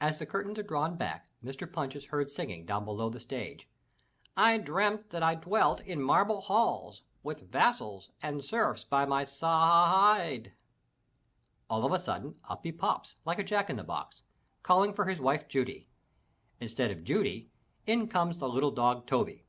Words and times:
As 0.00 0.18
the 0.18 0.26
curtains 0.26 0.58
are 0.58 0.64
drawn 0.64 0.96
back 0.96 1.28
Mr. 1.40 1.72
Punch 1.72 1.94
is 1.94 2.06
heard 2.06 2.32
singing 2.32 2.66
down 2.66 2.84
below 2.84 3.08
the 3.08 3.20
stage, 3.20 3.68
"/ 4.08 4.36
dreamt 4.64 5.10
that 5.10 5.22
I 5.22 5.36
dwelt 5.36 5.82
in 5.82 6.02
marble 6.02 6.40
halls 6.40 7.02
With 7.22 7.52
vassals 7.52 8.10
and 8.20 8.42
serfs 8.42 8.82
by 8.84 9.04
my 9.06 9.22
si 9.22 9.46
hi 9.46 10.16
hide! 10.26 10.52
All 11.70 11.84
of 11.86 11.92
a 11.92 12.00
sudden 12.00 12.40
up 12.48 12.64
he 12.64 12.72
pops 12.72 13.14
like 13.24 13.38
a 13.38 13.44
jack 13.44 13.70
in 13.70 13.76
the 13.76 13.84
box, 13.84 14.24
calling 14.64 14.92
for 14.92 15.04
his 15.04 15.20
wife 15.20 15.46
Judy. 15.46 15.88
Instead 16.58 16.90
of 16.90 17.04
Judy, 17.04 17.48
in 17.86 18.08
comes 18.08 18.38
the 18.38 18.48
little 18.48 18.72
dog 18.72 19.06
Toby. 19.06 19.44